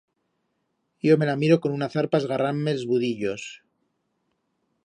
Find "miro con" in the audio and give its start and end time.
1.43-1.77